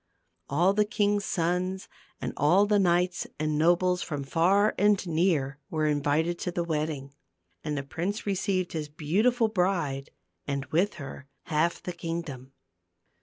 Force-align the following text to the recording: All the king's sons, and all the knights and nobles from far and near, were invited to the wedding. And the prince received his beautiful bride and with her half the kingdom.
All 0.49 0.73
the 0.73 0.83
king's 0.83 1.25
sons, 1.25 1.87
and 2.19 2.33
all 2.35 2.65
the 2.65 2.79
knights 2.79 3.27
and 3.37 3.55
nobles 3.55 4.01
from 4.01 4.23
far 4.23 4.73
and 4.79 5.05
near, 5.05 5.59
were 5.69 5.85
invited 5.85 6.39
to 6.39 6.51
the 6.51 6.63
wedding. 6.63 7.13
And 7.63 7.77
the 7.77 7.83
prince 7.83 8.25
received 8.25 8.73
his 8.73 8.89
beautiful 8.89 9.47
bride 9.47 10.09
and 10.47 10.65
with 10.71 10.95
her 10.95 11.27
half 11.43 11.83
the 11.83 11.93
kingdom. 11.93 12.51